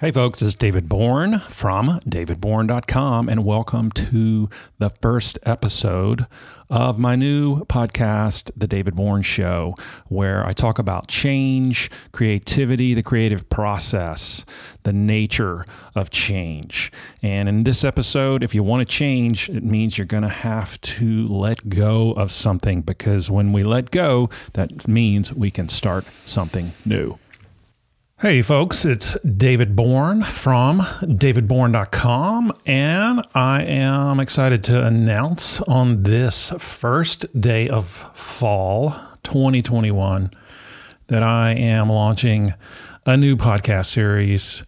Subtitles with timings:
[0.00, 6.24] Hey, folks, it's David Bourne from davidbourne.com, and welcome to the first episode
[6.70, 9.74] of my new podcast, The David Bourne Show,
[10.08, 14.46] where I talk about change, creativity, the creative process,
[14.84, 16.90] the nature of change.
[17.22, 20.80] And in this episode, if you want to change, it means you're going to have
[20.80, 26.06] to let go of something because when we let go, that means we can start
[26.24, 27.18] something new.
[28.20, 36.52] Hey, folks, it's David Bourne from davidbourne.com, and I am excited to announce on this
[36.58, 38.90] first day of fall
[39.22, 40.32] 2021
[41.06, 42.52] that I am launching
[43.06, 44.64] a new podcast series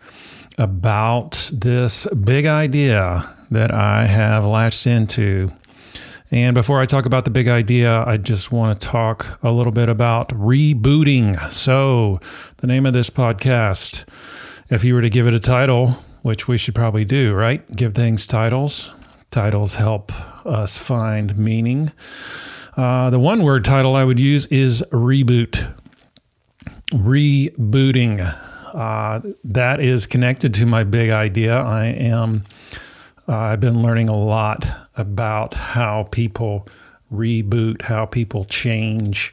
[0.56, 5.52] about this big idea that I have latched into
[6.32, 9.70] and before I talk about the big idea, I just want to talk a little
[9.70, 11.38] bit about rebooting.
[11.52, 12.20] So,
[12.56, 14.08] the name of this podcast,
[14.70, 17.70] if you were to give it a title, which we should probably do, right?
[17.76, 18.94] Give things titles.
[19.30, 20.10] Titles help
[20.46, 21.92] us find meaning.
[22.78, 25.70] Uh, the one word title I would use is reboot.
[26.92, 28.20] Rebooting.
[28.72, 31.58] Uh, that is connected to my big idea.
[31.58, 32.44] I am
[33.28, 36.66] uh, I've been learning a lot about how people
[37.12, 39.32] reboot, how people change.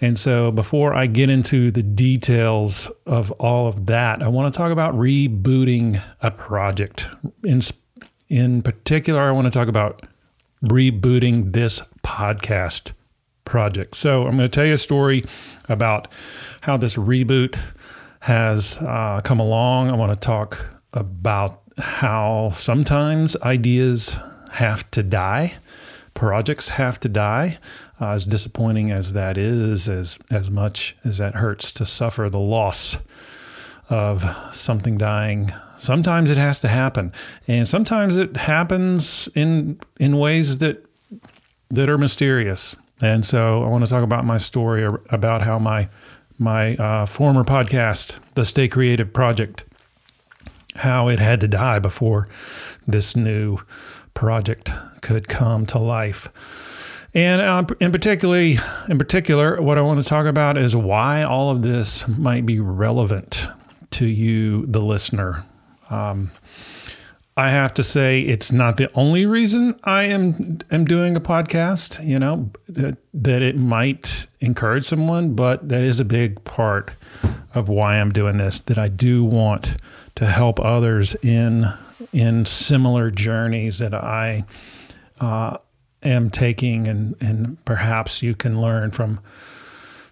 [0.00, 4.56] And so, before I get into the details of all of that, I want to
[4.56, 7.08] talk about rebooting a project.
[7.44, 7.60] In,
[8.28, 10.06] in particular, I want to talk about
[10.64, 12.92] rebooting this podcast
[13.44, 13.94] project.
[13.94, 15.24] So, I'm going to tell you a story
[15.68, 16.08] about
[16.62, 17.58] how this reboot
[18.20, 19.90] has uh, come along.
[19.90, 24.18] I want to talk about how sometimes ideas
[24.52, 25.54] have to die,
[26.14, 27.58] projects have to die.
[28.00, 32.40] Uh, as disappointing as that is, as as much as that hurts to suffer the
[32.40, 32.96] loss
[33.90, 37.12] of something dying, sometimes it has to happen,
[37.46, 40.82] and sometimes it happens in in ways that
[41.70, 42.74] that are mysterious.
[43.02, 45.88] And so, I want to talk about my story about how my
[46.38, 49.64] my uh, former podcast, the Stay Creative Project,
[50.76, 52.28] how it had to die before
[52.86, 53.58] this new
[54.14, 54.72] project
[55.02, 56.28] could come to life.
[57.14, 61.50] And uh, in particularly, in particular, what I want to talk about is why all
[61.50, 63.46] of this might be relevant
[63.92, 65.44] to you, the listener.
[65.90, 66.30] Um,
[67.36, 72.04] I have to say, it's not the only reason I am am doing a podcast.
[72.06, 76.92] You know that, that it might encourage someone, but that is a big part
[77.54, 78.60] of why I'm doing this.
[78.60, 79.76] That I do want
[80.16, 81.72] to help others in
[82.12, 84.44] in similar journeys that I
[85.20, 85.58] uh,
[86.02, 89.20] am taking, and and perhaps you can learn from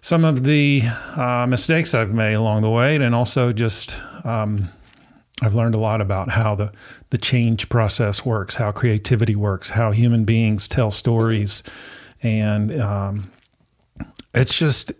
[0.01, 0.83] some of the
[1.15, 4.69] uh, mistakes I've made along the way, and also just um,
[5.41, 6.71] I've learned a lot about how the
[7.09, 11.63] the change process works, how creativity works, how human beings tell stories,
[12.21, 13.31] and um,
[14.33, 14.91] it's just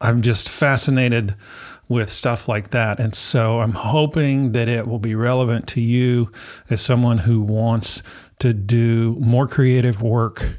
[0.00, 1.34] I'm just fascinated
[1.88, 2.98] with stuff like that.
[2.98, 6.32] And so I'm hoping that it will be relevant to you
[6.68, 8.02] as someone who wants
[8.40, 10.56] to do more creative work,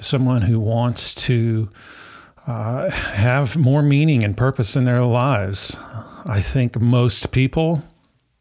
[0.00, 1.70] someone who wants to
[2.46, 5.76] uh, have more meaning and purpose in their lives.
[6.26, 7.82] I think most people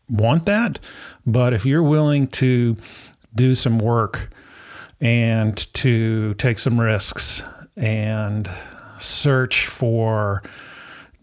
[0.10, 0.80] want that.
[1.26, 2.76] But if you're willing to
[3.34, 4.30] do some work
[5.02, 7.44] and to take some risks
[7.76, 8.50] and
[9.00, 10.44] search for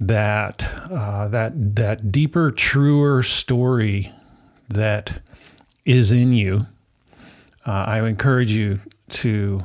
[0.09, 4.13] that uh, that that deeper, truer story
[4.69, 5.21] that
[5.85, 6.67] is in you.
[7.67, 8.79] Uh, I encourage you
[9.11, 9.63] to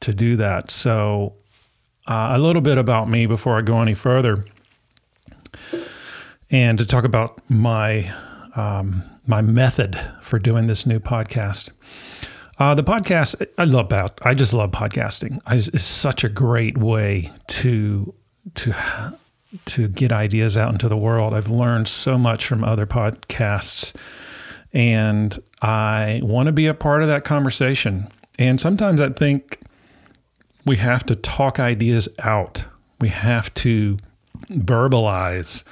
[0.00, 0.70] to do that.
[0.70, 1.34] So,
[2.06, 4.46] uh, a little bit about me before I go any further,
[6.50, 8.14] and to talk about my
[8.54, 11.72] um, my method for doing this new podcast.
[12.58, 14.18] Uh, the podcast, I love about.
[14.22, 15.40] I just love podcasting.
[15.44, 18.14] I, it's such a great way to
[18.54, 18.74] to
[19.66, 21.34] to get ideas out into the world.
[21.34, 23.94] I've learned so much from other podcasts,
[24.72, 28.08] and I want to be a part of that conversation.
[28.38, 29.60] And sometimes I think
[30.64, 32.64] we have to talk ideas out.
[33.00, 33.98] We have to
[34.50, 35.64] verbalize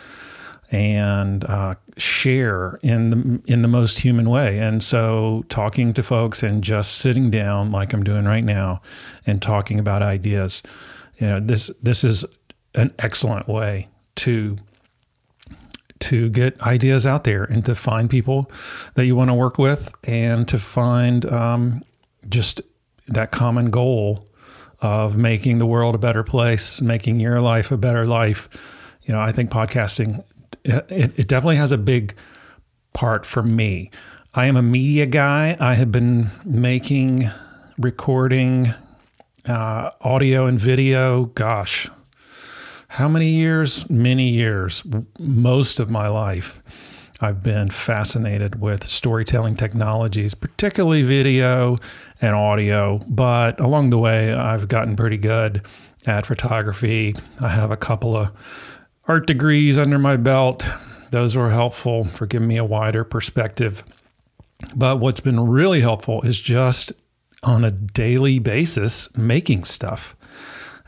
[0.71, 4.59] and uh, share in the in the most human way.
[4.59, 8.83] And so, talking to folks and just sitting down, like I'm doing right now,
[9.27, 10.63] and talking about ideas.
[11.19, 12.25] You know, this this is
[12.75, 14.57] an excellent way to
[16.01, 18.51] to get ideas out there and to find people
[18.95, 21.83] that you want to work with and to find um,
[22.29, 22.61] just
[23.09, 24.27] that common goal
[24.81, 28.51] of making the world a better place, making your life a better life.
[29.05, 30.23] You know, I think podcasting
[30.65, 32.15] it, it definitely has a big
[32.93, 33.91] part for me.
[34.35, 35.57] I am a media guy.
[35.61, 37.31] I have been making,
[37.79, 38.75] recording,
[39.47, 41.27] uh, audio and video.
[41.27, 41.89] Gosh,
[42.95, 43.91] how many years?
[43.91, 44.85] Many years.
[45.19, 46.63] Most of my life.
[47.21, 51.79] I've been fascinated with storytelling technologies, particularly video
[52.21, 53.01] and audio.
[53.09, 55.63] But along the way, I've gotten pretty good
[56.07, 57.17] at photography.
[57.41, 58.31] I have a couple of
[59.09, 60.65] art degrees under my belt.
[61.11, 63.83] Those were helpful for giving me a wider perspective.
[64.77, 66.93] But what's been really helpful is just
[67.43, 70.15] on a daily basis making stuff.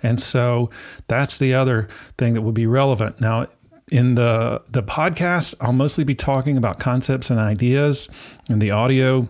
[0.03, 0.71] And so
[1.09, 1.89] that's the other
[2.19, 3.21] thing that would be relevant.
[3.21, 3.49] Now,
[3.91, 8.09] in the the podcast, I'll mostly be talking about concepts and ideas
[8.51, 9.29] in the audio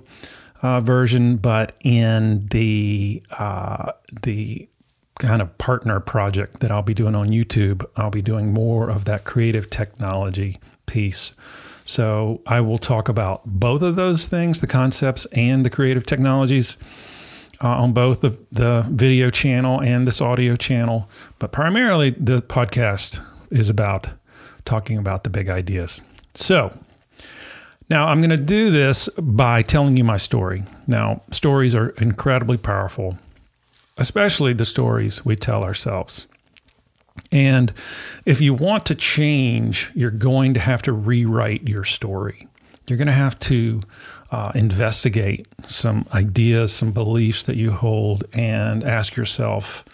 [0.63, 3.93] uh, version, but in the uh,
[4.23, 4.69] the
[5.19, 9.05] kind of partner project that I'll be doing on YouTube, I'll be doing more of
[9.07, 11.35] that creative technology piece.
[11.85, 16.77] So I will talk about both of those things, the concepts and the creative technologies.
[17.63, 21.09] Uh, on both the, the video channel and this audio channel,
[21.39, 23.19] but primarily the podcast
[23.51, 24.09] is about
[24.67, 26.03] talking about the big ideas.
[26.35, 26.71] So,
[27.89, 30.65] now I'm going to do this by telling you my story.
[30.87, 33.19] Now, stories are incredibly powerful,
[33.97, 36.27] especially the stories we tell ourselves.
[37.33, 37.73] And
[38.25, 42.47] if you want to change, you're going to have to rewrite your story.
[42.89, 43.83] You're going to have to
[44.31, 49.85] uh, investigate some ideas, some beliefs that you hold, and ask yourself,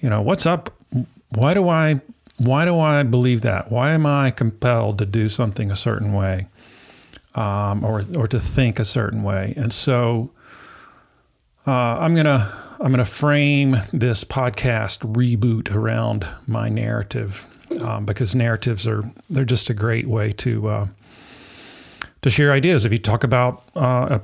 [0.00, 0.70] you know, what's up?
[1.30, 2.00] Why do I
[2.36, 3.70] why do I believe that?
[3.70, 6.48] Why am I compelled to do something a certain way,
[7.34, 9.54] um, or or to think a certain way?
[9.56, 10.30] And so,
[11.66, 17.46] uh, I'm gonna I'm gonna frame this podcast reboot around my narrative
[17.80, 20.86] um, because narratives are they're just a great way to uh,
[22.24, 22.86] to share ideas.
[22.86, 24.18] If you talk about, uh,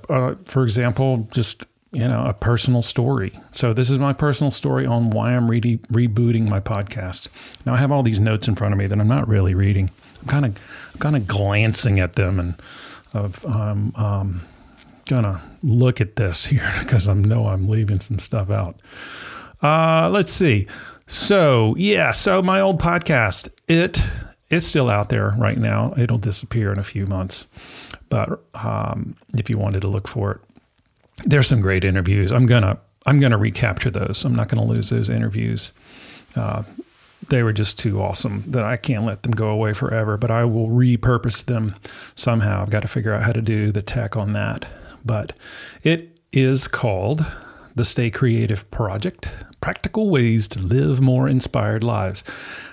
[0.47, 3.39] for example, just you know a personal story.
[3.53, 7.29] So this is my personal story on why I'm re- rebooting my podcast.
[7.67, 9.91] Now I have all these notes in front of me that I'm not really reading.
[10.23, 10.59] I'm kind of
[10.99, 12.55] kind of glancing at them and
[13.13, 14.41] of I'm um, um,
[15.05, 18.81] gonna look at this here because I know I'm leaving some stuff out.
[19.63, 20.69] Uh, let's see.
[21.07, 24.03] So yeah, so my old podcast it
[24.49, 25.95] it's still out there right now.
[25.97, 27.47] It'll disappear in a few months.
[28.11, 30.41] But um, if you wanted to look for it,
[31.25, 32.31] there's some great interviews.
[32.31, 34.25] I'm gonna I'm gonna recapture those.
[34.25, 35.73] I'm not gonna lose those interviews.
[36.37, 36.65] Uh,
[37.29, 40.17] they were just too awesome that I can't let them go away forever.
[40.17, 41.77] But I will repurpose them
[42.15, 42.63] somehow.
[42.63, 44.67] I've got to figure out how to do the tech on that.
[45.05, 45.33] But
[45.83, 47.25] it is called
[47.75, 49.29] the Stay Creative Project:
[49.61, 52.25] Practical Ways to Live More Inspired Lives.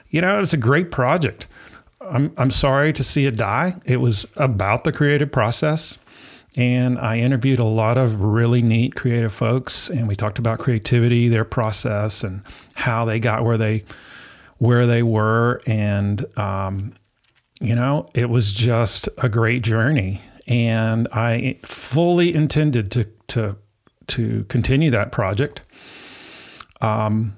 [0.10, 1.48] You know, it's a great project.
[2.09, 3.75] I'm I'm sorry to see it die.
[3.86, 6.00] It was about the creative process.
[6.56, 11.27] And I interviewed a lot of really neat creative folks and we talked about creativity,
[11.27, 12.42] their process and
[12.74, 13.83] how they got where they
[14.57, 15.62] where they were.
[15.68, 16.94] And um,
[17.62, 20.21] you know, it was just a great journey.
[20.48, 23.56] And I fully intended to to
[24.07, 25.62] to continue that project.
[26.81, 27.38] Um,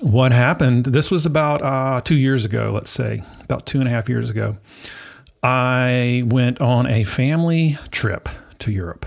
[0.00, 0.86] what happened?
[0.86, 4.30] This was about uh, two years ago, let's say, about two and a half years
[4.30, 4.56] ago.
[5.42, 8.28] I went on a family trip
[8.60, 9.06] to Europe,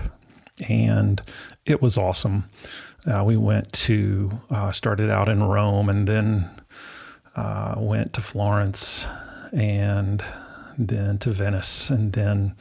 [0.68, 1.20] and
[1.66, 2.48] it was awesome.
[3.06, 6.50] Uh, we went to uh, started out in Rome, and then
[7.36, 9.06] uh, went to Florence,
[9.52, 10.22] and
[10.78, 12.54] then to Venice, and then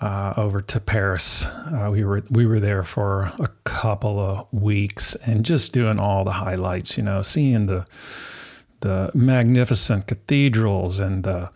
[0.00, 1.46] uh, over to Paris.
[1.46, 3.48] Uh, we were we were there for a
[3.84, 6.96] couple of weeks and just doing all the highlights.
[6.96, 7.84] You know, seeing the
[8.80, 11.50] the magnificent cathedrals and the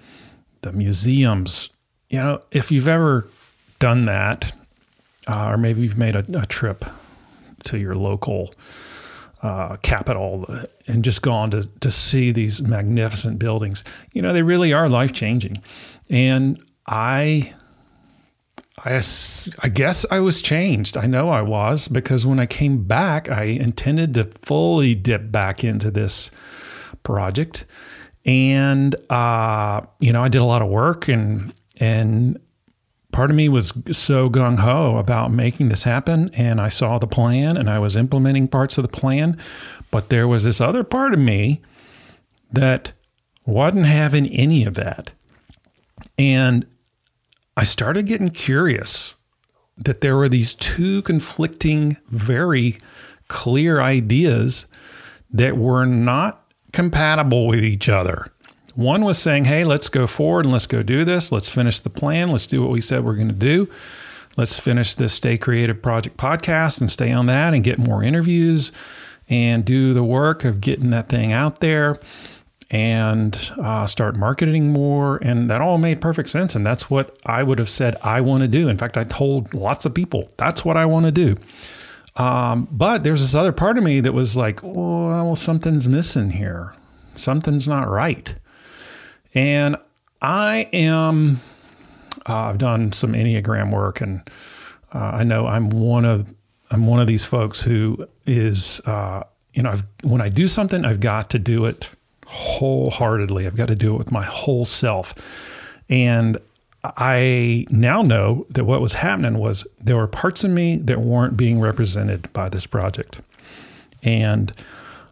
[0.61, 1.71] the museums.
[2.11, 3.27] You know, if you've ever
[3.79, 4.55] done that,
[5.27, 6.85] uh, or maybe you've made a, a trip
[7.65, 8.53] to your local
[9.43, 10.45] uh, capital
[10.87, 15.15] and just gone to to see these magnificent buildings, you know, they really are life
[15.15, 15.63] changing.
[16.11, 17.55] And I
[18.85, 19.01] I,
[19.61, 20.97] I guess I was changed.
[20.97, 25.65] I know I was because when I came back, I intended to fully dip back
[25.65, 26.31] into this
[27.03, 27.65] project.
[28.25, 32.39] And, uh, you know, I did a lot of work and, and
[33.13, 36.31] part of me was so gung ho about making this happen.
[36.35, 39.39] And I saw the plan and I was implementing parts of the plan.
[39.91, 41.63] But there was this other part of me
[42.53, 42.93] that
[43.47, 45.11] wasn't having any of that.
[46.19, 46.67] And
[47.59, 49.17] I started getting curious
[49.77, 52.77] that there were these two conflicting, very
[53.27, 54.67] clear ideas
[55.33, 58.29] that were not compatible with each other.
[58.77, 61.33] One was saying, hey, let's go forward and let's go do this.
[61.33, 62.31] Let's finish the plan.
[62.31, 63.69] Let's do what we said we're going to do.
[64.37, 68.71] Let's finish this Stay Creative Project podcast and stay on that and get more interviews
[69.29, 71.97] and do the work of getting that thing out there
[72.71, 75.19] and uh, start marketing more.
[75.23, 76.55] And that all made perfect sense.
[76.55, 78.69] And that's what I would have said I want to do.
[78.69, 81.37] In fact, I told lots of people that's what I want to do.
[82.17, 86.75] Um, but there's this other part of me that was like, well, something's missing here.
[87.15, 88.35] Something's not right.
[89.35, 89.77] And
[90.21, 91.41] I am,
[92.29, 94.29] uh, I've done some Enneagram work and
[94.93, 96.27] uh, I know I'm one of,
[96.71, 99.23] I'm one of these folks who is, uh,
[99.55, 101.89] you know, I've, when I do something, I've got to do it
[102.29, 103.47] wholeheartedly.
[103.47, 105.15] I've got to do it with my whole self.
[105.89, 106.37] And
[106.85, 111.37] I now know that what was happening was there were parts of me that weren't
[111.37, 113.21] being represented by this project.
[114.03, 114.53] And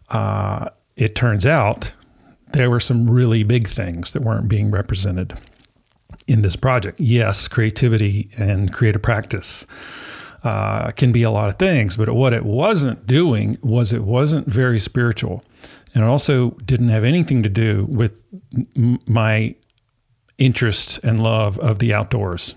[0.09, 1.93] uh, it turns out
[2.53, 5.37] there were some really big things that weren't being represented
[6.27, 6.99] in this project.
[6.99, 9.65] Yes, creativity and creative practice
[10.43, 14.47] uh, can be a lot of things, but what it wasn't doing was it wasn't
[14.47, 15.43] very spiritual.
[15.93, 18.23] And it also didn't have anything to do with
[19.07, 19.55] my
[20.37, 22.55] interest and love of the outdoors.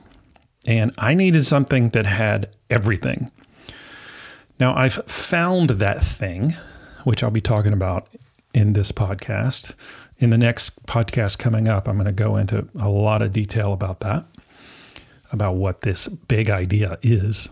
[0.67, 3.31] And I needed something that had everything.
[4.59, 6.55] Now, I've found that thing,
[7.05, 8.09] which I'll be talking about
[8.53, 9.75] in this podcast.
[10.19, 13.73] In the next podcast coming up, I'm going to go into a lot of detail
[13.73, 14.27] about that,
[15.33, 17.49] about what this big idea is.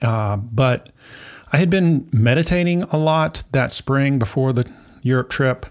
[0.00, 0.90] Uh, but
[1.52, 4.70] I had been meditating a lot that spring before the
[5.02, 5.66] Europe trip.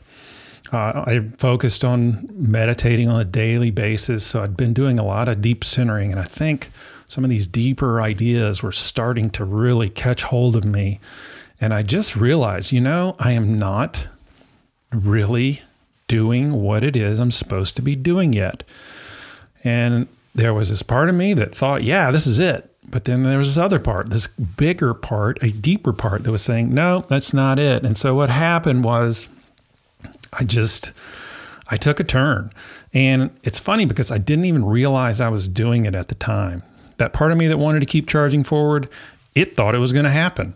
[0.72, 4.26] Uh, I focused on meditating on a daily basis.
[4.26, 6.12] So I'd been doing a lot of deep centering.
[6.12, 6.72] And I think
[7.08, 11.00] some of these deeper ideas were starting to really catch hold of me.
[11.62, 14.08] And I just realized, you know, I am not
[14.92, 15.62] really
[16.08, 18.64] doing what it is I'm supposed to be doing yet.
[19.64, 22.72] And there was this part of me that thought, yeah, this is it.
[22.90, 26.42] But then there was this other part, this bigger part, a deeper part that was
[26.42, 27.84] saying, no, that's not it.
[27.84, 29.28] And so what happened was
[30.32, 30.94] I just,
[31.70, 32.52] I took a turn.
[32.94, 36.64] And it's funny because I didn't even realize I was doing it at the time.
[36.98, 38.90] That part of me that wanted to keep charging forward,
[39.36, 40.56] it thought it was going to happen.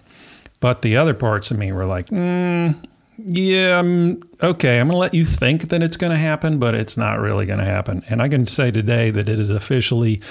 [0.62, 2.76] But the other parts of me were like, mm,
[3.18, 6.76] yeah, I'm, okay, I'm going to let you think that it's going to happen, but
[6.76, 8.04] it's not really going to happen.
[8.10, 10.22] And I can say today that it is officially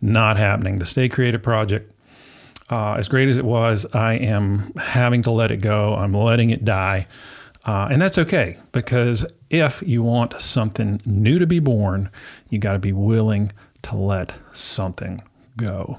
[0.00, 0.78] not happening.
[0.78, 1.92] The Stay Creative Project,
[2.70, 5.94] uh, as great as it was, I am having to let it go.
[5.94, 7.06] I'm letting it die.
[7.64, 12.10] Uh, and that's okay because if you want something new to be born,
[12.48, 15.20] you got to be willing to let something
[15.56, 15.98] go.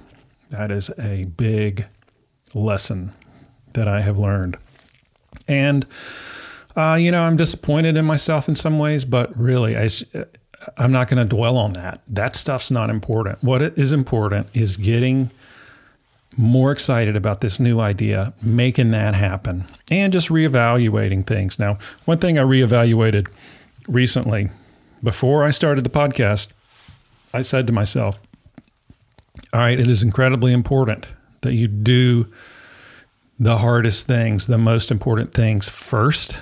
[0.50, 1.88] That is a big
[2.54, 3.14] lesson
[3.74, 4.58] that I have learned.
[5.48, 5.86] And,
[6.76, 9.90] uh, you know, I'm disappointed in myself in some ways, but really, I,
[10.78, 12.02] I'm not going to dwell on that.
[12.08, 13.44] That stuff's not important.
[13.44, 15.32] What is important is getting
[16.36, 21.58] more excited about this new idea, making that happen, and just reevaluating things.
[21.58, 23.28] Now, one thing I reevaluated
[23.88, 24.50] recently
[25.04, 26.48] before I started the podcast,
[27.34, 28.20] I said to myself,
[29.54, 31.08] all right, it is incredibly important
[31.42, 32.28] that you do
[33.40, 36.40] the hardest things, the most important things first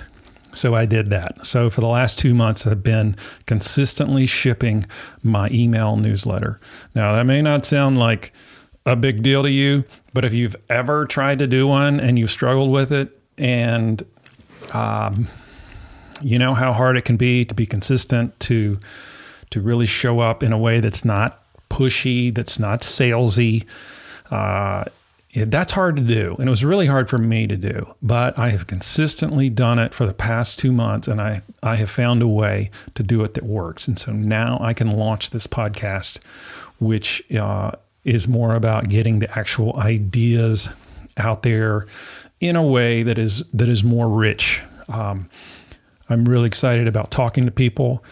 [0.56, 1.46] so I did that.
[1.46, 4.84] So for the last two months, I've been consistently shipping
[5.22, 6.60] my email newsletter.
[6.94, 8.32] Now, that may not sound like
[8.84, 9.84] a big deal to you,
[10.14, 14.04] but if you've ever tried to do one and you've struggled with it, and
[14.72, 15.28] um,
[16.22, 18.78] you know how hard it can be to be consistent, to
[19.50, 23.64] to really show up in a way that's not pushy, that's not salesy.
[24.30, 24.84] Uh,
[25.44, 26.34] that's hard to do.
[26.38, 27.94] And it was really hard for me to do.
[28.02, 31.90] But I have consistently done it for the past two months and I, I have
[31.90, 33.86] found a way to do it that works.
[33.86, 36.18] And so now I can launch this podcast,
[36.78, 37.72] which uh,
[38.04, 40.68] is more about getting the actual ideas
[41.18, 41.86] out there
[42.40, 44.62] in a way that is that is more rich.
[44.88, 45.28] Um,
[46.08, 48.04] I'm really excited about talking to people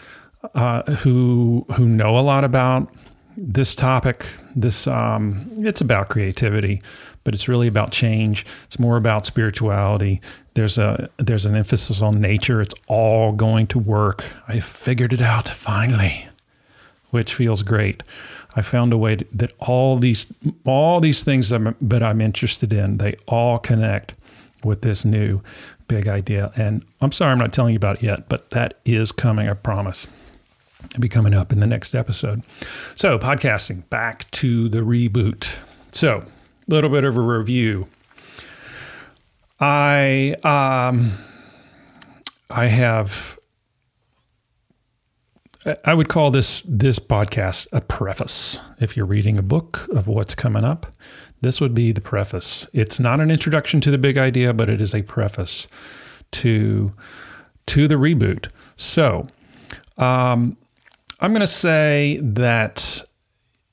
[0.53, 2.93] uh, who who know a lot about
[3.37, 4.27] this topic.
[4.55, 6.81] This um, it's about creativity,
[7.25, 8.45] but it's really about change.
[8.63, 10.21] It's more about spirituality.
[10.53, 12.61] There's a there's an emphasis on nature.
[12.61, 14.23] It's all going to work.
[14.47, 16.29] I figured it out finally,
[17.09, 18.01] which feels great.
[18.55, 20.31] I found a way to, that all these
[20.63, 24.13] all these things that I'm that I'm interested in, they all connect
[24.63, 25.41] with this new
[25.87, 26.51] big idea.
[26.55, 29.49] And I'm sorry I'm not telling you about it yet, but that is coming.
[29.49, 30.07] I promise.
[30.85, 32.43] It'll be coming up in the next episode.
[32.93, 35.59] So, podcasting, back to the reboot.
[35.89, 36.21] So,
[36.67, 37.87] little bit of a review.
[39.59, 41.11] I um,
[42.49, 43.37] I have
[45.83, 48.59] I would call this this podcast a preface.
[48.79, 50.87] If you're reading a book of what's coming up,
[51.41, 52.67] this would be the preface.
[52.73, 55.67] It's not an introduction to the big idea, but it is a preface
[56.31, 56.93] to
[57.67, 58.49] to the reboot.
[58.75, 59.25] So,
[59.97, 60.57] um,
[61.19, 63.01] I'm going to say that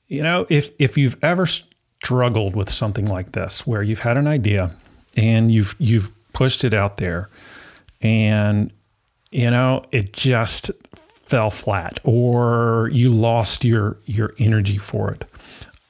[0.07, 1.45] you know if if you've ever
[2.03, 4.75] struggled with something like this, where you've had an idea
[5.15, 7.29] and you've you've pushed it out there,
[8.01, 8.71] and
[9.31, 10.69] you know it just
[11.25, 15.23] fell flat or you lost your your energy for it.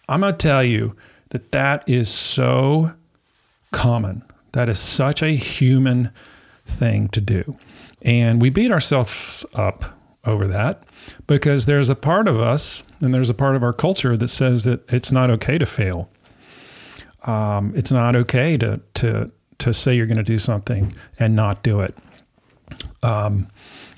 [0.08, 0.96] I'm going to tell you
[1.30, 2.94] that that is so
[3.72, 4.24] common.
[4.52, 6.12] That is such a human
[6.66, 7.56] thing to do.
[8.04, 9.86] And we beat ourselves up
[10.26, 10.84] over that
[11.28, 14.64] because there's a part of us and there's a part of our culture that says
[14.64, 16.10] that it's not okay to fail.
[17.24, 21.64] Um, it's not okay to to to say you're going to do something and not
[21.64, 21.96] do it.
[23.02, 23.50] Um,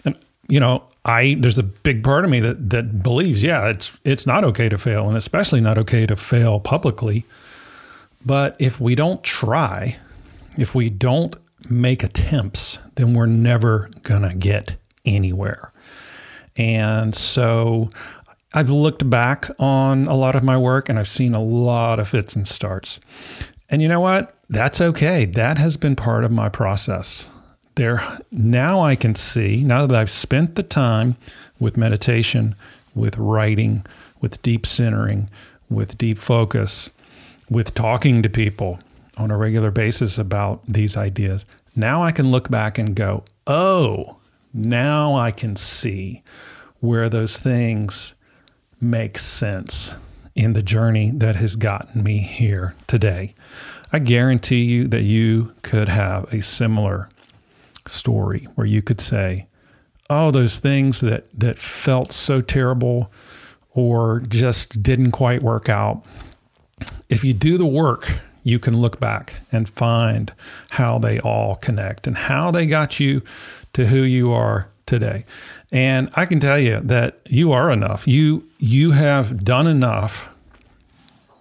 [0.03, 0.17] and
[0.47, 4.27] you know, I there's a big part of me that that believes, yeah, it's it's
[4.27, 7.25] not okay to fail, and especially not okay to fail publicly.
[8.25, 9.97] But if we don't try,
[10.57, 11.35] if we don't
[11.69, 15.71] make attempts, then we're never gonna get anywhere.
[16.57, 17.89] And so
[18.53, 22.07] I've looked back on a lot of my work and I've seen a lot of
[22.07, 22.99] fits and starts.
[23.69, 24.33] And you know what?
[24.49, 25.25] That's okay.
[25.25, 27.29] That has been part of my process.
[27.75, 31.17] There now I can see, now that I've spent the time
[31.59, 32.55] with meditation,
[32.93, 33.85] with writing,
[34.21, 35.29] with deep centering,
[35.69, 36.91] with deep focus,
[37.49, 38.79] with talking to people
[39.17, 41.45] on a regular basis about these ideas.
[41.75, 44.17] Now I can look back and go, "Oh,
[44.55, 46.23] now I can see
[46.79, 48.15] where those things
[48.79, 49.93] make sense
[50.33, 53.33] in the journey that has gotten me here today.
[53.91, 57.09] I guarantee you that you could have a similar
[57.87, 59.47] story where you could say,
[60.09, 63.11] "Oh, those things that that felt so terrible
[63.71, 66.03] or just didn't quite work out."
[67.09, 68.11] If you do the work,
[68.43, 70.31] you can look back and find
[70.71, 73.21] how they all connect and how they got you
[73.75, 75.25] to who you are today.
[75.71, 78.07] And I can tell you that you are enough.
[78.07, 80.29] You you have done enough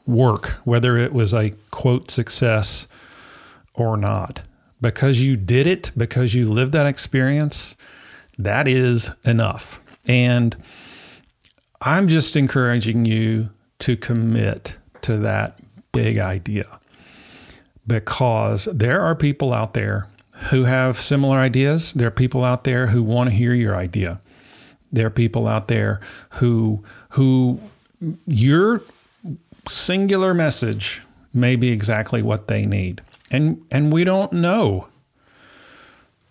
[0.07, 2.87] work, whether it was a quote success
[3.75, 4.41] or not.
[4.81, 7.77] Because you did it, because you lived that experience,
[8.37, 9.81] that is enough.
[10.07, 10.57] And
[11.81, 15.59] I'm just encouraging you to commit to that
[15.93, 16.65] big idea
[17.87, 20.09] because there are people out there
[20.51, 21.93] who have similar ideas.
[21.93, 24.21] There are people out there who want to hear your idea.
[24.93, 27.61] There are people out there who who
[28.27, 28.83] your
[29.69, 33.03] singular message may be exactly what they need.
[33.31, 34.89] And and we don't know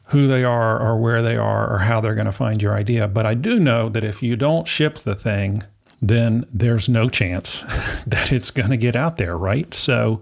[0.07, 3.07] who they are or where they are or how they're going to find your idea,
[3.07, 5.63] but I do know that if you don't ship the thing,
[6.01, 7.61] then there's no chance
[8.07, 9.73] that it's going to get out there, right?
[9.73, 10.21] So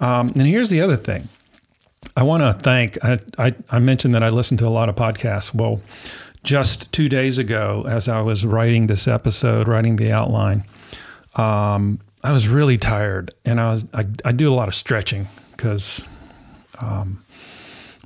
[0.00, 1.28] um, and here's the other thing.
[2.16, 4.96] I want to thank, I, I, I, mentioned that I listen to a lot of
[4.96, 5.54] podcasts.
[5.54, 5.80] Well,
[6.44, 10.64] just two days ago, as I was writing this episode, writing the outline,
[11.36, 15.28] um, I was really tired and I was, I, I do a lot of stretching
[15.52, 16.04] because
[16.80, 17.24] um,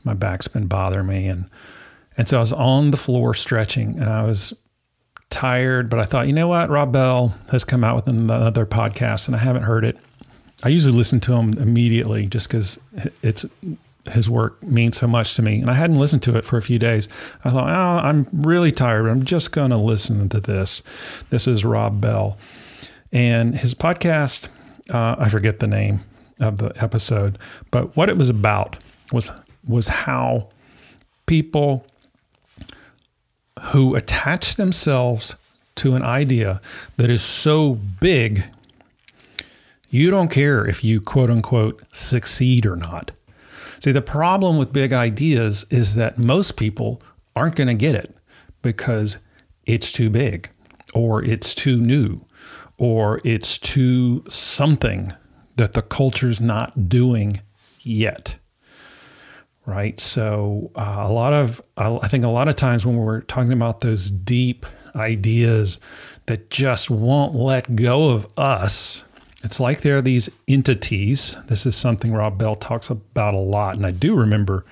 [0.04, 1.26] my back's been bothering me.
[1.26, 1.46] And,
[2.16, 4.54] and so I was on the floor stretching and I was
[5.30, 6.70] tired, but I thought, you know what?
[6.70, 9.98] Rob Bell has come out with another podcast and I haven't heard it.
[10.62, 12.80] I usually listen to him immediately just because
[13.22, 13.44] it's
[14.12, 15.60] his work means so much to me.
[15.60, 17.08] And I hadn't listened to it for a few days.
[17.44, 19.06] I thought, oh, I'm really tired.
[19.06, 20.82] I'm just going to listen to this.
[21.30, 22.38] This is Rob Bell.
[23.12, 24.48] And his podcast,
[24.90, 26.02] uh, I forget the name
[26.40, 27.38] of the episode,
[27.70, 28.76] but what it was about
[29.12, 29.30] was
[29.66, 30.48] was how
[31.26, 31.86] people
[33.72, 35.34] who attach themselves
[35.76, 36.60] to an idea
[36.98, 38.44] that is so big
[39.90, 43.12] you don't care if you quote unquote succeed or not.
[43.80, 47.02] See, the problem with big ideas is that most people
[47.34, 48.16] aren't going to get it
[48.62, 49.18] because
[49.64, 50.48] it's too big
[50.94, 52.24] or it's too new
[52.78, 55.12] or it's too something
[55.56, 57.40] that the culture's not doing
[57.80, 58.38] yet.
[59.64, 59.98] Right.
[59.98, 63.80] So, uh, a lot of, I think a lot of times when we're talking about
[63.80, 65.80] those deep ideas
[66.26, 69.04] that just won't let go of us,
[69.44, 71.36] it's like there are these entities.
[71.46, 73.76] This is something Rob Bell talks about a lot.
[73.76, 74.64] And I do remember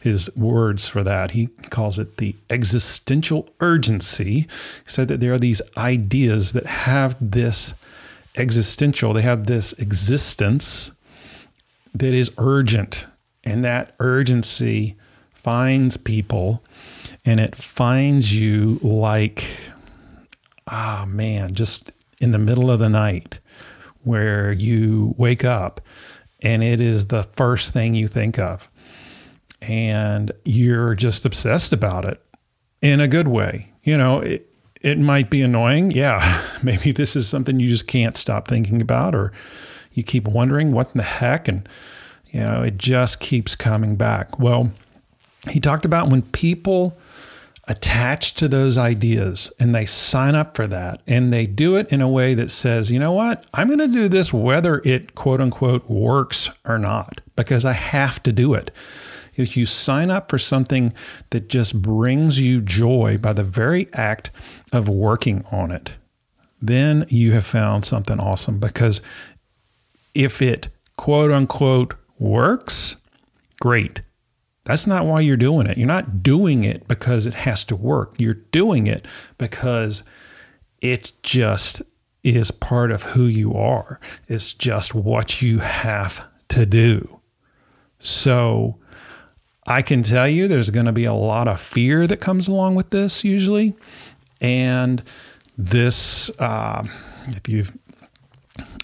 [0.00, 1.32] his words for that.
[1.32, 4.40] He calls it the existential urgency.
[4.40, 4.48] He
[4.86, 7.74] said that there are these ideas that have this
[8.36, 10.92] existential, they have this existence
[11.94, 13.06] that is urgent.
[13.44, 14.96] And that urgency
[15.32, 16.62] finds people
[17.24, 19.44] and it finds you like,
[20.66, 23.38] ah, oh man, just in the middle of the night
[24.04, 25.80] where you wake up
[26.42, 28.68] and it is the first thing you think of.
[29.62, 32.22] And you're just obsessed about it
[32.80, 33.72] in a good way.
[33.82, 35.90] You know, it, it might be annoying.
[35.90, 39.32] Yeah, maybe this is something you just can't stop thinking about, or
[39.92, 41.46] you keep wondering what in the heck.
[41.46, 41.68] And,
[42.30, 44.38] you know, it just keeps coming back.
[44.38, 44.72] Well,
[45.50, 46.98] he talked about when people
[47.68, 52.00] attach to those ideas and they sign up for that and they do it in
[52.00, 55.40] a way that says, you know what, I'm going to do this whether it quote
[55.40, 58.70] unquote works or not, because I have to do it.
[59.36, 60.92] If you sign up for something
[61.30, 64.30] that just brings you joy by the very act
[64.72, 65.92] of working on it,
[66.60, 68.58] then you have found something awesome.
[68.58, 69.00] Because
[70.14, 72.96] if it quote unquote works,
[73.60, 74.02] great.
[74.70, 75.76] That's not why you're doing it.
[75.76, 78.14] You're not doing it because it has to work.
[78.18, 79.04] You're doing it
[79.36, 80.04] because
[80.80, 81.82] it just
[82.22, 83.98] is part of who you are.
[84.28, 87.20] It's just what you have to do.
[87.98, 88.78] So
[89.66, 92.76] I can tell you there's going to be a lot of fear that comes along
[92.76, 93.76] with this usually.
[94.40, 95.02] And
[95.58, 96.86] this, uh,
[97.26, 97.76] if you've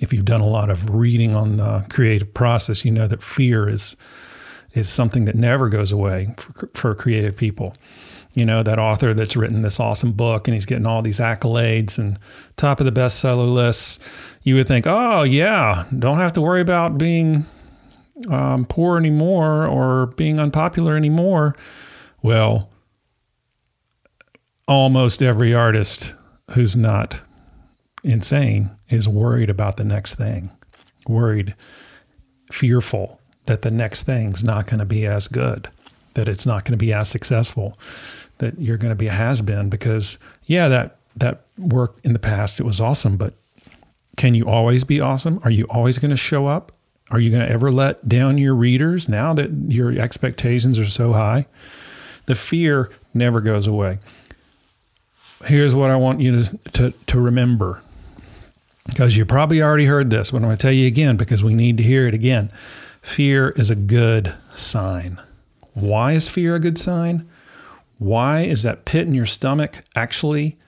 [0.01, 3.69] if you've done a lot of reading on the creative process, you know that fear
[3.69, 3.97] is
[4.77, 7.75] is something that never goes away for, for creative people.
[8.35, 11.99] You know, that author that's written this awesome book and he's getting all these accolades
[11.99, 12.19] and
[12.57, 13.99] top of the bestseller lists.
[14.43, 17.47] You would think, oh, yeah, don't have to worry about being
[18.29, 21.57] um, poor anymore or being unpopular anymore.
[22.23, 22.69] Well,
[24.69, 26.13] almost every artist
[26.51, 27.23] who's not
[28.05, 30.51] insane is worried about the next thing,
[31.09, 31.55] worried,
[32.53, 35.69] fearful that the next thing's not going to be as good,
[36.15, 37.79] that it's not going to be as successful,
[38.39, 42.19] that you're going to be a has been because yeah, that that work in the
[42.19, 43.35] past it was awesome, but
[44.17, 45.41] can you always be awesome?
[45.45, 46.73] Are you always going to show up?
[47.11, 51.13] Are you going to ever let down your readers now that your expectations are so
[51.13, 51.47] high?
[52.27, 54.01] The fear never goes away.
[55.45, 57.83] Here's what I want you to, to, to remember
[58.87, 61.55] because you probably already heard this, but I'm going to tell you again because we
[61.55, 62.51] need to hear it again.
[63.07, 65.19] Fear is a good sign.
[65.75, 67.27] Why is fear a good sign?
[67.99, 70.59] Why is that pit in your stomach actually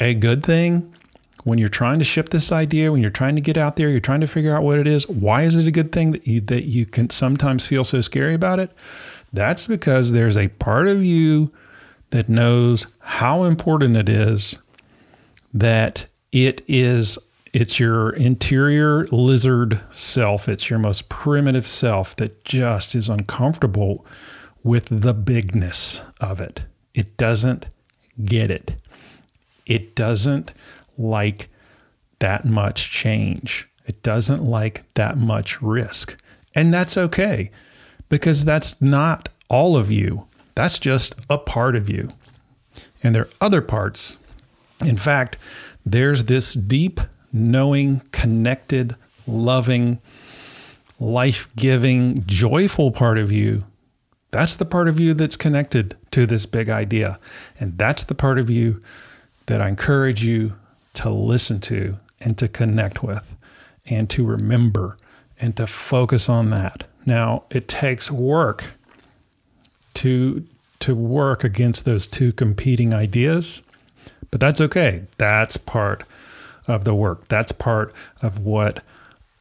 [0.00, 0.94] a good thing?
[1.42, 3.98] When you're trying to ship this idea, when you're trying to get out there, you're
[3.98, 6.40] trying to figure out what it is, why is it a good thing that you,
[6.42, 8.70] that you can sometimes feel so scary about it?
[9.32, 11.52] That's because there's a part of you
[12.10, 14.56] that knows how important it is
[15.52, 17.18] that it is
[17.52, 20.48] it's your interior lizard self.
[20.48, 24.06] It's your most primitive self that just is uncomfortable
[24.62, 26.62] with the bigness of it.
[26.94, 27.66] It doesn't
[28.24, 28.76] get it.
[29.66, 30.52] It doesn't
[30.96, 31.48] like
[32.20, 33.68] that much change.
[33.86, 36.16] It doesn't like that much risk.
[36.54, 37.50] And that's okay
[38.08, 40.26] because that's not all of you.
[40.54, 42.10] That's just a part of you.
[43.02, 44.16] And there are other parts.
[44.84, 45.36] In fact,
[45.84, 47.00] there's this deep
[47.32, 50.00] knowing, connected, loving,
[51.00, 53.64] life giving, joyful part of you.
[54.30, 57.18] That's the part of you that's connected to this big idea.
[57.58, 58.76] And that's the part of you
[59.46, 60.54] that I encourage you
[60.94, 63.36] to listen to and to connect with
[63.86, 64.96] and to remember
[65.40, 66.84] and to focus on that.
[67.04, 68.64] Now, it takes work
[69.94, 70.46] to
[70.80, 73.62] to work against those two competing ideas,
[74.32, 75.04] but that's okay.
[75.16, 76.04] That's part
[76.66, 77.28] of the work.
[77.28, 78.82] That's part of what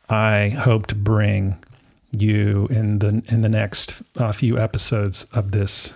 [0.10, 1.64] I hope to bring
[2.12, 5.94] you in the in the next uh, few episodes of this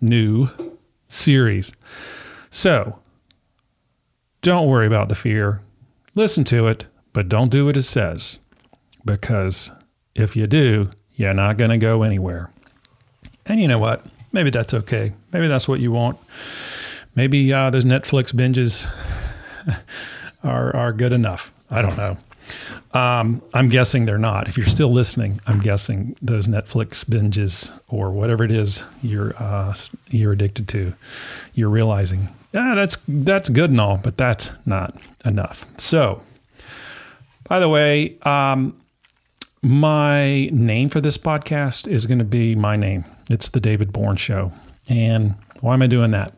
[0.00, 0.48] new
[1.08, 1.72] series.
[2.50, 2.98] So,
[4.42, 5.60] don't worry about the fear.
[6.14, 8.38] Listen to it, but don't do what it says.
[9.04, 9.70] Because
[10.14, 12.50] if you do, you're not going to go anywhere.
[13.46, 14.04] And you know what?
[14.32, 15.12] Maybe that's okay.
[15.32, 16.18] Maybe that's what you want.
[17.14, 18.86] Maybe uh, those Netflix binges
[20.44, 21.52] are are good enough.
[21.70, 22.16] I don't know.
[22.92, 24.48] Um, I'm guessing they're not.
[24.48, 29.74] If you're still listening, I'm guessing those Netflix binges or whatever it is you're uh,
[30.10, 30.94] you're addicted to,
[31.54, 35.64] you're realizing, yeah, that's that's good and all, but that's not enough.
[35.78, 36.22] So,
[37.48, 38.78] by the way, um,
[39.62, 43.04] my name for this podcast is going to be my name.
[43.30, 44.52] It's the David Bourne Show,
[44.88, 46.34] and why am I doing that?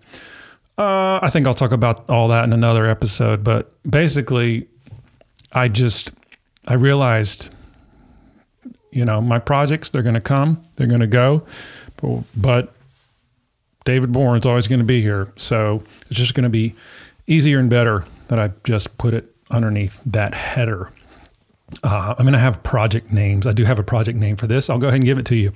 [0.79, 3.43] Uh, I think I'll talk about all that in another episode.
[3.43, 4.69] But basically,
[5.53, 6.13] I just
[6.69, 7.49] I realized,
[8.91, 11.47] you know, my projects they're going to come, they're going to go,
[11.97, 12.75] but, but
[13.85, 15.33] David Bourne is always going to be here.
[15.37, 16.75] So it's just going to be
[17.27, 20.93] easier and better that I just put it underneath that header.
[21.83, 23.47] Uh, I'm going to have project names.
[23.47, 24.71] I do have a project name for this.
[24.71, 25.53] I'll go ahead and give it to you.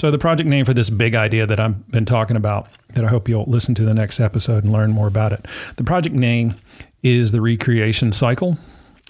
[0.00, 3.08] So, the project name for this big idea that I've been talking about, that I
[3.08, 5.46] hope you'll listen to the next episode and learn more about it.
[5.76, 6.54] The project name
[7.02, 8.58] is the recreation cycle,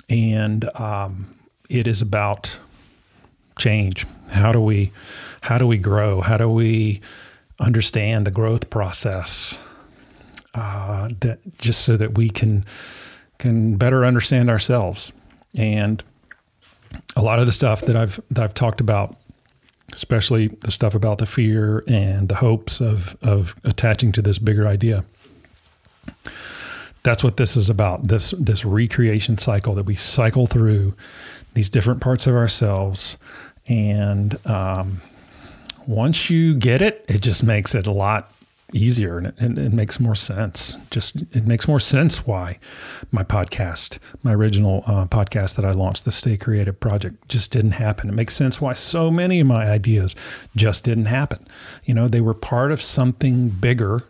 [0.08, 1.34] and um,
[1.68, 2.58] it is about
[3.58, 4.06] change.
[4.30, 4.92] How do we,
[5.42, 6.22] how do we grow?
[6.22, 7.02] How do we
[7.58, 9.62] understand the growth process?
[10.54, 12.64] Uh, that just so that we can
[13.38, 15.12] can better understand ourselves
[15.54, 16.02] and
[17.16, 19.16] a lot of the stuff that I've that I've talked about,
[19.92, 24.66] especially the stuff about the fear and the hopes of of attaching to this bigger
[24.66, 25.04] idea.
[27.02, 28.08] That's what this is about.
[28.08, 30.94] This this recreation cycle that we cycle through
[31.54, 33.16] these different parts of ourselves,
[33.68, 35.00] and um,
[35.86, 38.32] once you get it, it just makes it a lot
[38.72, 40.76] easier and it, it, makes more sense.
[40.90, 42.58] Just it makes more sense why
[43.10, 47.72] my podcast, my original uh, podcast that I launched, the Stay Creative Project, just didn't
[47.72, 48.08] happen.
[48.08, 50.14] It makes sense why so many of my ideas
[50.56, 51.46] just didn't happen.
[51.84, 54.04] You know, they were part of something bigger,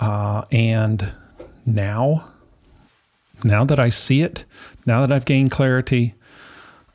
[0.00, 1.12] uh, and
[1.64, 2.28] now,
[3.42, 4.44] now that I see it,
[4.84, 6.14] now that I've gained clarity,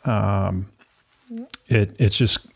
[0.05, 0.67] um,
[1.67, 2.47] it it's just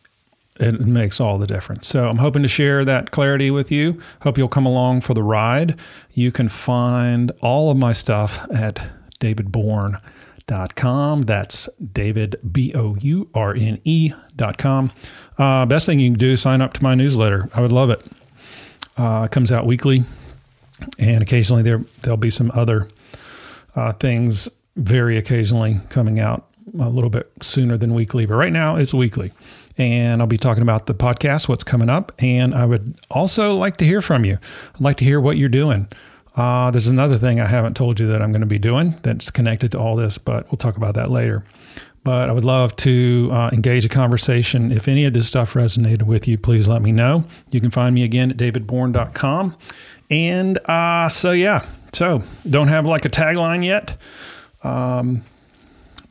[0.60, 1.88] it makes all the difference.
[1.88, 4.00] So I'm hoping to share that clarity with you.
[4.22, 5.78] Hope you'll come along for the ride.
[6.14, 8.76] You can find all of my stuff at
[9.20, 11.22] davidbourne.com.
[11.24, 14.92] That's David, B O U R N E.com.
[15.38, 17.50] Uh, best thing you can do sign up to my newsletter.
[17.54, 18.06] I would love it.
[18.98, 20.06] Uh, it comes out weekly,
[20.98, 22.88] and occasionally there, there'll be some other
[23.76, 26.48] uh, things very occasionally coming out
[26.80, 29.32] a little bit sooner than weekly, but right now it's weekly
[29.78, 32.12] and I'll be talking about the podcast, what's coming up.
[32.20, 34.38] And I would also like to hear from you.
[34.76, 35.88] I'd like to hear what you're doing.
[36.36, 39.32] Uh, there's another thing I haven't told you that I'm going to be doing that's
[39.32, 41.44] connected to all this, but we'll talk about that later.
[42.04, 44.72] But I would love to uh, engage a conversation.
[44.72, 47.24] If any of this stuff resonated with you, please let me know.
[47.50, 49.56] You can find me again at davidbourne.com.
[50.12, 53.98] And uh, so, yeah, so don't have like a tagline yet.
[54.64, 55.24] Um,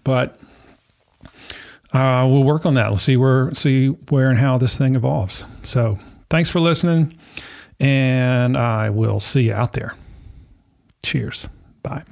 [0.02, 0.40] but
[1.94, 2.88] uh, we'll work on that.
[2.88, 5.46] We'll see where see where and how this thing evolves.
[5.62, 7.16] So thanks for listening,
[7.80, 9.94] and I will see you out there.
[11.04, 11.48] Cheers.
[11.82, 12.02] Bye.